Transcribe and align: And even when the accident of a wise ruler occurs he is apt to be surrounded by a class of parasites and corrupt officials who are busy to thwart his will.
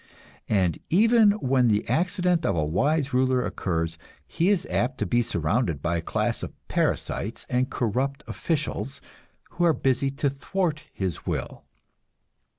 And 0.49 0.79
even 0.89 1.33
when 1.33 1.67
the 1.67 1.87
accident 1.87 2.43
of 2.43 2.55
a 2.55 2.65
wise 2.65 3.13
ruler 3.13 3.45
occurs 3.45 3.99
he 4.25 4.49
is 4.49 4.65
apt 4.71 4.97
to 4.97 5.05
be 5.05 5.21
surrounded 5.21 5.79
by 5.79 5.97
a 5.97 6.01
class 6.01 6.41
of 6.41 6.53
parasites 6.67 7.45
and 7.51 7.69
corrupt 7.69 8.23
officials 8.25 8.99
who 9.51 9.63
are 9.63 9.73
busy 9.73 10.09
to 10.09 10.27
thwart 10.27 10.85
his 10.91 11.27
will. 11.27 11.65